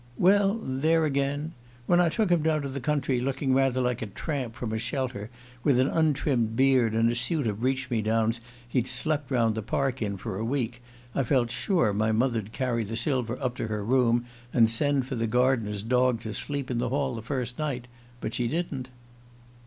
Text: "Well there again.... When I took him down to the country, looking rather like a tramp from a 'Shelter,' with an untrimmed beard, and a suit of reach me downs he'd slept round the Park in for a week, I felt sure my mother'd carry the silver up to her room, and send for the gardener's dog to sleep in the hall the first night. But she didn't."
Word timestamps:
"Well 0.17 0.55
there 0.63 1.05
again.... 1.05 1.51
When 1.85 2.01
I 2.01 2.09
took 2.09 2.31
him 2.31 2.41
down 2.41 2.63
to 2.63 2.69
the 2.69 2.79
country, 2.79 3.21
looking 3.21 3.53
rather 3.53 3.81
like 3.81 4.01
a 4.01 4.07
tramp 4.07 4.55
from 4.55 4.73
a 4.73 4.79
'Shelter,' 4.79 5.29
with 5.63 5.79
an 5.79 5.85
untrimmed 5.89 6.55
beard, 6.55 6.93
and 6.93 7.11
a 7.11 7.15
suit 7.15 7.45
of 7.45 7.61
reach 7.61 7.91
me 7.91 8.01
downs 8.01 8.41
he'd 8.67 8.87
slept 8.87 9.29
round 9.29 9.53
the 9.53 9.61
Park 9.61 10.01
in 10.01 10.17
for 10.17 10.39
a 10.39 10.43
week, 10.43 10.81
I 11.13 11.21
felt 11.21 11.51
sure 11.51 11.93
my 11.93 12.11
mother'd 12.11 12.51
carry 12.51 12.83
the 12.83 12.95
silver 12.97 13.37
up 13.39 13.55
to 13.57 13.67
her 13.67 13.85
room, 13.85 14.25
and 14.51 14.71
send 14.71 15.05
for 15.05 15.13
the 15.13 15.27
gardener's 15.27 15.83
dog 15.83 16.19
to 16.21 16.33
sleep 16.33 16.71
in 16.71 16.79
the 16.79 16.89
hall 16.89 17.13
the 17.13 17.21
first 17.21 17.59
night. 17.59 17.85
But 18.21 18.33
she 18.33 18.47
didn't." 18.47 18.89